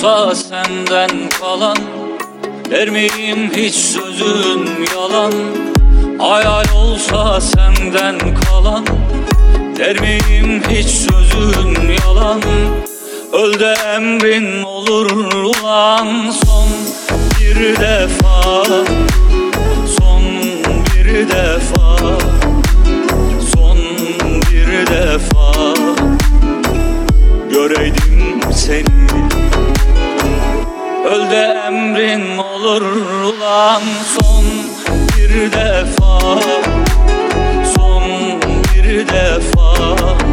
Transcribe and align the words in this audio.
olsa 0.00 0.34
senden 0.34 1.28
kalan 1.40 1.76
Der 2.70 2.88
hiç 3.56 3.74
sözün 3.74 4.86
yalan? 4.94 5.32
Hayal 6.18 6.64
olsa 6.76 7.40
senden 7.40 8.18
kalan 8.34 8.86
Der 9.78 9.96
hiç 10.70 10.86
sözün 10.86 11.96
yalan? 12.06 12.42
Öl 13.32 13.60
de 13.60 13.74
emrin 13.96 14.62
olur 14.62 15.10
ulan 15.32 16.30
Son 16.30 16.68
bir 17.40 17.76
defa 17.76 18.64
Son 19.98 20.22
bir 20.94 21.28
defa 21.28 21.79
emrin 32.00 32.38
olur 32.38 32.82
ulan. 33.22 33.82
Son 34.04 34.44
bir 35.16 35.52
defa. 35.52 36.40
Son 37.76 38.02
bir 38.74 39.08
defa 39.08 40.29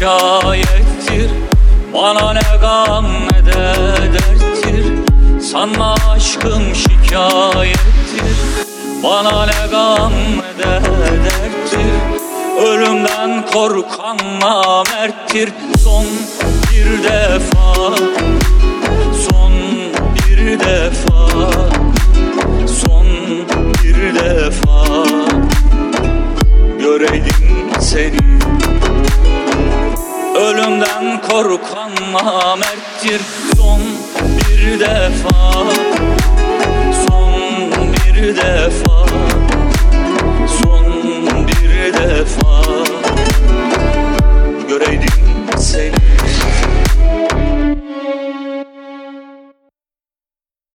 şikayettir 0.00 1.30
Bana 1.94 2.32
ne 2.32 2.56
gam 2.60 3.04
ne 3.04 3.46
de 3.46 3.74
derttir. 4.12 4.84
Sanma 5.42 5.94
aşkım 6.10 6.74
şikayettir. 6.74 8.36
Bana 9.02 9.46
ne 9.46 9.70
gam 9.70 10.12
ne 10.12 10.64
de 10.64 10.80
derttir. 11.24 11.92
Ölümden 12.66 13.46
korkan 13.52 14.18
namerttir. 14.40 15.52
Son 15.84 16.04
bir 16.72 17.02
defa 17.02 17.96
Son 19.28 19.52
bir 20.14 20.60
defa 20.60 21.50
Son 22.66 23.06
bir 23.84 24.14
defa. 24.14 25.04
Göreydim 26.78 27.70
seni 27.80 28.29
Ölümden 30.90 31.20
korkan 31.28 31.90
namerttir. 32.12 33.20
Son 33.56 33.80
bir 34.18 34.80
defa. 34.80 35.52
Son 37.08 37.32
bir 38.14 38.36
defa 38.36 38.89